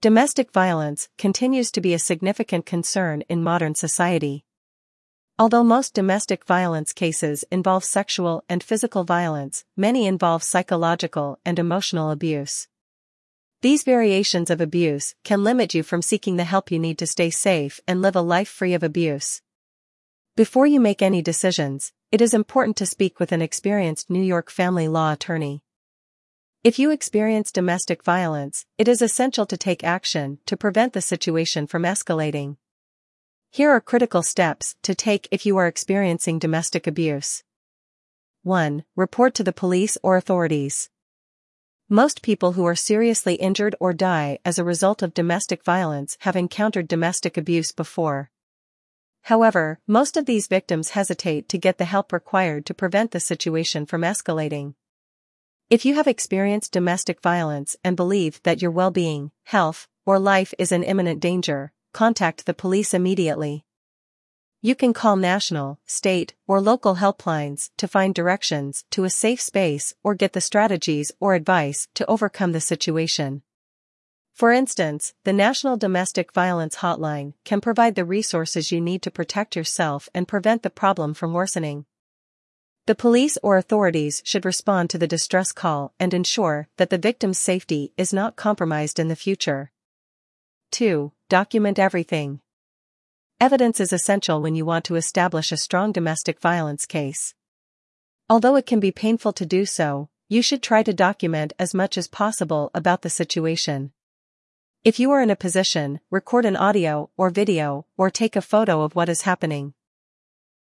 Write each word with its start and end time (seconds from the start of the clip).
Domestic 0.00 0.52
violence 0.52 1.08
continues 1.18 1.72
to 1.72 1.80
be 1.80 1.92
a 1.92 1.98
significant 1.98 2.64
concern 2.64 3.22
in 3.22 3.42
modern 3.42 3.74
society. 3.74 4.44
Although 5.40 5.64
most 5.64 5.92
domestic 5.92 6.44
violence 6.44 6.92
cases 6.92 7.44
involve 7.50 7.82
sexual 7.82 8.44
and 8.48 8.62
physical 8.62 9.02
violence, 9.02 9.64
many 9.76 10.06
involve 10.06 10.44
psychological 10.44 11.40
and 11.44 11.58
emotional 11.58 12.12
abuse. 12.12 12.68
These 13.60 13.82
variations 13.82 14.50
of 14.50 14.60
abuse 14.60 15.16
can 15.24 15.42
limit 15.42 15.74
you 15.74 15.82
from 15.82 16.00
seeking 16.00 16.36
the 16.36 16.44
help 16.44 16.70
you 16.70 16.78
need 16.78 16.98
to 16.98 17.06
stay 17.08 17.30
safe 17.30 17.80
and 17.88 18.00
live 18.00 18.14
a 18.14 18.20
life 18.20 18.48
free 18.48 18.74
of 18.74 18.84
abuse. 18.84 19.42
Before 20.36 20.68
you 20.68 20.78
make 20.78 21.02
any 21.02 21.22
decisions, 21.22 21.92
it 22.12 22.20
is 22.20 22.34
important 22.34 22.76
to 22.76 22.86
speak 22.86 23.18
with 23.18 23.32
an 23.32 23.42
experienced 23.42 24.10
New 24.10 24.22
York 24.22 24.48
family 24.48 24.86
law 24.86 25.12
attorney. 25.12 25.64
If 26.68 26.78
you 26.78 26.90
experience 26.90 27.50
domestic 27.50 28.04
violence, 28.04 28.66
it 28.76 28.88
is 28.88 29.00
essential 29.00 29.46
to 29.46 29.56
take 29.56 29.82
action 29.82 30.38
to 30.44 30.54
prevent 30.54 30.92
the 30.92 31.00
situation 31.00 31.66
from 31.66 31.84
escalating. 31.84 32.58
Here 33.50 33.70
are 33.70 33.80
critical 33.80 34.22
steps 34.22 34.76
to 34.82 34.94
take 34.94 35.28
if 35.30 35.46
you 35.46 35.56
are 35.56 35.66
experiencing 35.66 36.38
domestic 36.38 36.86
abuse. 36.86 37.42
1. 38.42 38.84
Report 38.96 39.34
to 39.36 39.42
the 39.42 39.50
police 39.50 39.96
or 40.02 40.18
authorities. 40.18 40.90
Most 41.88 42.20
people 42.20 42.52
who 42.52 42.66
are 42.66 42.76
seriously 42.76 43.36
injured 43.36 43.74
or 43.80 43.94
die 43.94 44.38
as 44.44 44.58
a 44.58 44.62
result 44.72 45.00
of 45.00 45.14
domestic 45.14 45.64
violence 45.64 46.18
have 46.20 46.36
encountered 46.36 46.86
domestic 46.86 47.38
abuse 47.38 47.72
before. 47.72 48.30
However, 49.22 49.80
most 49.86 50.18
of 50.18 50.26
these 50.26 50.48
victims 50.48 50.90
hesitate 50.90 51.48
to 51.48 51.56
get 51.56 51.78
the 51.78 51.86
help 51.86 52.12
required 52.12 52.66
to 52.66 52.74
prevent 52.74 53.12
the 53.12 53.20
situation 53.20 53.86
from 53.86 54.02
escalating. 54.02 54.74
If 55.70 55.84
you 55.84 55.96
have 55.96 56.06
experienced 56.06 56.72
domestic 56.72 57.20
violence 57.20 57.76
and 57.84 57.94
believe 57.94 58.40
that 58.44 58.62
your 58.62 58.70
well-being, 58.70 59.32
health, 59.44 59.86
or 60.06 60.18
life 60.18 60.54
is 60.58 60.72
in 60.72 60.82
imminent 60.82 61.20
danger, 61.20 61.72
contact 61.92 62.46
the 62.46 62.54
police 62.54 62.94
immediately. 62.94 63.66
You 64.62 64.74
can 64.74 64.94
call 64.94 65.16
national, 65.16 65.78
state, 65.84 66.32
or 66.46 66.62
local 66.62 66.96
helplines 66.96 67.68
to 67.76 67.86
find 67.86 68.14
directions 68.14 68.86
to 68.92 69.04
a 69.04 69.10
safe 69.10 69.42
space 69.42 69.92
or 70.02 70.14
get 70.14 70.32
the 70.32 70.40
strategies 70.40 71.12
or 71.20 71.34
advice 71.34 71.86
to 71.96 72.06
overcome 72.06 72.52
the 72.52 72.62
situation. 72.62 73.42
For 74.32 74.52
instance, 74.52 75.12
the 75.24 75.34
National 75.34 75.76
Domestic 75.76 76.32
Violence 76.32 76.76
Hotline 76.76 77.34
can 77.44 77.60
provide 77.60 77.94
the 77.94 78.06
resources 78.06 78.72
you 78.72 78.80
need 78.80 79.02
to 79.02 79.10
protect 79.10 79.54
yourself 79.54 80.08
and 80.14 80.26
prevent 80.26 80.62
the 80.62 80.70
problem 80.70 81.12
from 81.12 81.34
worsening. 81.34 81.84
The 82.88 82.94
police 82.94 83.36
or 83.42 83.58
authorities 83.58 84.22
should 84.24 84.46
respond 84.46 84.88
to 84.88 84.96
the 84.96 85.06
distress 85.06 85.52
call 85.52 85.92
and 86.00 86.14
ensure 86.14 86.68
that 86.78 86.88
the 86.88 86.96
victim's 86.96 87.36
safety 87.38 87.92
is 87.98 88.14
not 88.14 88.34
compromised 88.34 88.98
in 88.98 89.08
the 89.08 89.14
future. 89.14 89.72
2. 90.70 91.12
Document 91.28 91.78
everything. 91.78 92.40
Evidence 93.38 93.78
is 93.78 93.92
essential 93.92 94.40
when 94.40 94.54
you 94.54 94.64
want 94.64 94.86
to 94.86 94.96
establish 94.96 95.52
a 95.52 95.58
strong 95.58 95.92
domestic 95.92 96.40
violence 96.40 96.86
case. 96.86 97.34
Although 98.26 98.56
it 98.56 98.64
can 98.64 98.80
be 98.80 98.90
painful 98.90 99.34
to 99.34 99.44
do 99.44 99.66
so, 99.66 100.08
you 100.30 100.40
should 100.40 100.62
try 100.62 100.82
to 100.82 100.94
document 100.94 101.52
as 101.58 101.74
much 101.74 101.98
as 101.98 102.08
possible 102.08 102.70
about 102.72 103.02
the 103.02 103.10
situation. 103.10 103.92
If 104.82 104.98
you 104.98 105.10
are 105.10 105.20
in 105.20 105.28
a 105.28 105.36
position, 105.36 106.00
record 106.10 106.46
an 106.46 106.56
audio 106.56 107.10
or 107.18 107.28
video 107.28 107.84
or 107.98 108.08
take 108.08 108.34
a 108.34 108.40
photo 108.40 108.80
of 108.80 108.94
what 108.94 109.10
is 109.10 109.28
happening. 109.28 109.74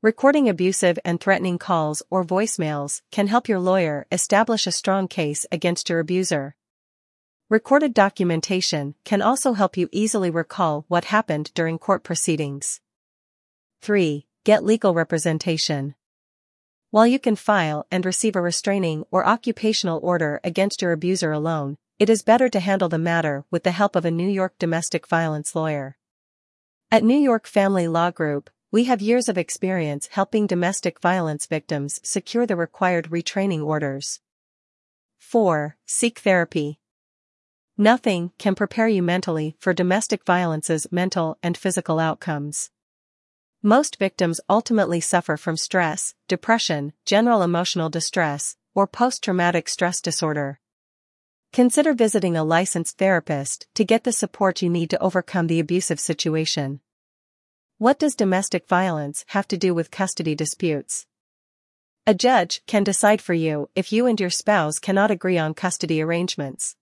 Recording 0.00 0.48
abusive 0.48 0.96
and 1.04 1.20
threatening 1.20 1.58
calls 1.58 2.04
or 2.08 2.24
voicemails 2.24 3.02
can 3.10 3.26
help 3.26 3.48
your 3.48 3.58
lawyer 3.58 4.06
establish 4.12 4.64
a 4.64 4.70
strong 4.70 5.08
case 5.08 5.44
against 5.50 5.90
your 5.90 5.98
abuser. 5.98 6.54
Recorded 7.48 7.94
documentation 7.94 8.94
can 9.04 9.20
also 9.20 9.54
help 9.54 9.76
you 9.76 9.88
easily 9.90 10.30
recall 10.30 10.84
what 10.86 11.06
happened 11.06 11.50
during 11.52 11.80
court 11.80 12.04
proceedings. 12.04 12.80
3. 13.82 14.24
Get 14.44 14.62
legal 14.62 14.94
representation. 14.94 15.96
While 16.92 17.08
you 17.08 17.18
can 17.18 17.34
file 17.34 17.84
and 17.90 18.06
receive 18.06 18.36
a 18.36 18.40
restraining 18.40 19.04
or 19.10 19.26
occupational 19.26 19.98
order 20.00 20.40
against 20.44 20.80
your 20.80 20.92
abuser 20.92 21.32
alone, 21.32 21.76
it 21.98 22.08
is 22.08 22.22
better 22.22 22.48
to 22.50 22.60
handle 22.60 22.88
the 22.88 22.98
matter 22.98 23.46
with 23.50 23.64
the 23.64 23.72
help 23.72 23.96
of 23.96 24.04
a 24.04 24.12
New 24.12 24.28
York 24.28 24.54
domestic 24.60 25.08
violence 25.08 25.56
lawyer. 25.56 25.96
At 26.88 27.02
New 27.02 27.18
York 27.18 27.48
Family 27.48 27.88
Law 27.88 28.12
Group, 28.12 28.48
we 28.70 28.84
have 28.84 29.00
years 29.00 29.30
of 29.30 29.38
experience 29.38 30.08
helping 30.12 30.46
domestic 30.46 31.00
violence 31.00 31.46
victims 31.46 32.00
secure 32.02 32.44
the 32.44 32.56
required 32.56 33.08
retraining 33.10 33.64
orders. 33.64 34.20
4. 35.16 35.76
Seek 35.86 36.18
therapy. 36.18 36.78
Nothing 37.78 38.32
can 38.38 38.54
prepare 38.54 38.88
you 38.88 39.02
mentally 39.02 39.56
for 39.58 39.72
domestic 39.72 40.22
violence's 40.26 40.92
mental 40.92 41.38
and 41.42 41.56
physical 41.56 41.98
outcomes. 41.98 42.70
Most 43.62 43.98
victims 43.98 44.38
ultimately 44.50 45.00
suffer 45.00 45.38
from 45.38 45.56
stress, 45.56 46.14
depression, 46.28 46.92
general 47.06 47.42
emotional 47.42 47.88
distress, 47.88 48.56
or 48.74 48.86
post-traumatic 48.86 49.68
stress 49.68 50.02
disorder. 50.02 50.60
Consider 51.54 51.94
visiting 51.94 52.36
a 52.36 52.44
licensed 52.44 52.98
therapist 52.98 53.66
to 53.74 53.84
get 53.84 54.04
the 54.04 54.12
support 54.12 54.60
you 54.60 54.68
need 54.68 54.90
to 54.90 55.02
overcome 55.02 55.46
the 55.46 55.58
abusive 55.58 55.98
situation. 55.98 56.80
What 57.80 58.00
does 58.00 58.16
domestic 58.16 58.66
violence 58.66 59.24
have 59.28 59.46
to 59.46 59.56
do 59.56 59.72
with 59.72 59.92
custody 59.92 60.34
disputes? 60.34 61.06
A 62.08 62.12
judge 62.12 62.60
can 62.66 62.82
decide 62.82 63.22
for 63.22 63.34
you 63.34 63.70
if 63.76 63.92
you 63.92 64.06
and 64.06 64.18
your 64.18 64.30
spouse 64.30 64.80
cannot 64.80 65.12
agree 65.12 65.38
on 65.38 65.54
custody 65.54 66.02
arrangements. 66.02 66.74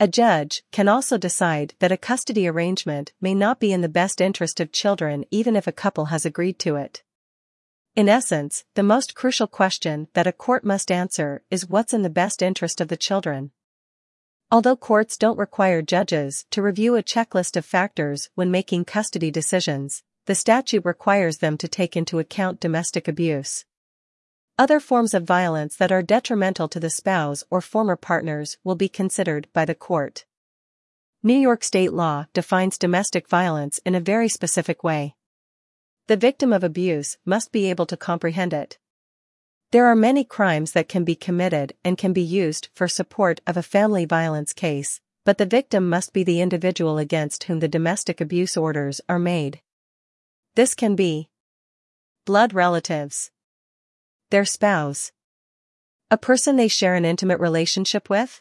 A 0.00 0.08
judge 0.08 0.62
can 0.72 0.88
also 0.88 1.18
decide 1.18 1.74
that 1.80 1.92
a 1.92 1.98
custody 1.98 2.48
arrangement 2.48 3.12
may 3.20 3.34
not 3.34 3.60
be 3.60 3.70
in 3.70 3.82
the 3.82 3.88
best 3.90 4.22
interest 4.22 4.60
of 4.60 4.72
children 4.72 5.26
even 5.30 5.54
if 5.54 5.66
a 5.66 5.72
couple 5.72 6.06
has 6.06 6.24
agreed 6.24 6.58
to 6.60 6.76
it. 6.76 7.02
In 7.94 8.08
essence, 8.08 8.64
the 8.76 8.82
most 8.82 9.14
crucial 9.14 9.46
question 9.46 10.08
that 10.14 10.26
a 10.26 10.32
court 10.32 10.64
must 10.64 10.90
answer 10.90 11.42
is 11.50 11.68
what's 11.68 11.92
in 11.92 12.00
the 12.00 12.08
best 12.08 12.40
interest 12.40 12.80
of 12.80 12.88
the 12.88 12.96
children. 12.96 13.50
Although 14.50 14.76
courts 14.76 15.18
don't 15.18 15.38
require 15.38 15.82
judges 15.82 16.46
to 16.52 16.62
review 16.62 16.96
a 16.96 17.02
checklist 17.02 17.54
of 17.54 17.66
factors 17.66 18.30
when 18.34 18.50
making 18.50 18.86
custody 18.86 19.30
decisions, 19.30 20.02
the 20.24 20.34
statute 20.34 20.86
requires 20.86 21.38
them 21.38 21.58
to 21.58 21.68
take 21.68 21.96
into 21.96 22.18
account 22.18 22.58
domestic 22.58 23.06
abuse. 23.08 23.66
Other 24.58 24.80
forms 24.80 25.12
of 25.12 25.24
violence 25.24 25.76
that 25.76 25.92
are 25.92 26.02
detrimental 26.02 26.66
to 26.68 26.80
the 26.80 26.88
spouse 26.88 27.44
or 27.50 27.60
former 27.60 27.94
partners 27.94 28.56
will 28.64 28.74
be 28.74 28.88
considered 28.88 29.48
by 29.52 29.66
the 29.66 29.74
court. 29.74 30.24
New 31.22 31.36
York 31.36 31.62
state 31.62 31.92
law 31.92 32.24
defines 32.32 32.78
domestic 32.78 33.28
violence 33.28 33.80
in 33.84 33.94
a 33.94 34.00
very 34.00 34.30
specific 34.30 34.82
way. 34.82 35.14
The 36.06 36.16
victim 36.16 36.54
of 36.54 36.64
abuse 36.64 37.18
must 37.26 37.52
be 37.52 37.68
able 37.68 37.84
to 37.84 37.98
comprehend 37.98 38.54
it. 38.54 38.78
There 39.70 39.84
are 39.84 39.94
many 39.94 40.24
crimes 40.24 40.72
that 40.72 40.88
can 40.88 41.04
be 41.04 41.14
committed 41.14 41.74
and 41.84 41.98
can 41.98 42.14
be 42.14 42.22
used 42.22 42.68
for 42.74 42.88
support 42.88 43.42
of 43.46 43.58
a 43.58 43.62
family 43.62 44.06
violence 44.06 44.54
case, 44.54 45.00
but 45.26 45.36
the 45.36 45.44
victim 45.44 45.90
must 45.90 46.14
be 46.14 46.24
the 46.24 46.40
individual 46.40 46.96
against 46.96 47.44
whom 47.44 47.60
the 47.60 47.68
domestic 47.68 48.18
abuse 48.18 48.56
orders 48.56 49.02
are 49.10 49.18
made. 49.18 49.60
This 50.54 50.74
can 50.74 50.96
be 50.96 51.28
blood 52.24 52.54
relatives, 52.54 53.30
their 54.30 54.46
spouse. 54.46 55.12
A 56.10 56.16
person 56.16 56.56
they 56.56 56.68
share 56.68 56.94
an 56.94 57.04
intimate 57.04 57.38
relationship 57.38 58.08
with? 58.08 58.40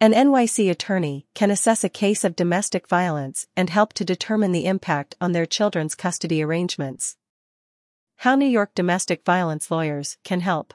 An 0.00 0.12
NYC 0.12 0.68
attorney 0.68 1.28
can 1.34 1.52
assess 1.52 1.84
a 1.84 1.88
case 1.88 2.24
of 2.24 2.34
domestic 2.34 2.88
violence 2.88 3.46
and 3.56 3.70
help 3.70 3.92
to 3.92 4.04
determine 4.04 4.50
the 4.50 4.66
impact 4.66 5.14
on 5.20 5.30
their 5.30 5.46
children's 5.46 5.94
custody 5.94 6.42
arrangements. 6.42 7.16
How 8.20 8.34
New 8.34 8.46
York 8.46 8.74
domestic 8.74 9.26
violence 9.26 9.70
lawyers 9.70 10.16
can 10.24 10.40
help. 10.40 10.72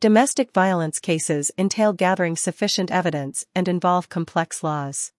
Domestic 0.00 0.52
violence 0.52 0.98
cases 0.98 1.52
entail 1.56 1.92
gathering 1.92 2.36
sufficient 2.36 2.90
evidence 2.90 3.44
and 3.54 3.68
involve 3.68 4.08
complex 4.08 4.64
laws. 4.64 5.12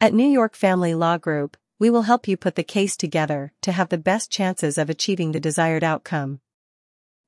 At 0.00 0.14
New 0.14 0.28
York 0.28 0.54
Family 0.54 0.94
Law 0.94 1.18
Group, 1.18 1.56
we 1.80 1.90
will 1.90 2.02
help 2.02 2.28
you 2.28 2.36
put 2.36 2.54
the 2.54 2.62
case 2.62 2.96
together 2.96 3.52
to 3.62 3.72
have 3.72 3.88
the 3.88 3.98
best 3.98 4.30
chances 4.30 4.78
of 4.78 4.88
achieving 4.88 5.32
the 5.32 5.40
desired 5.40 5.82
outcome. 5.82 6.38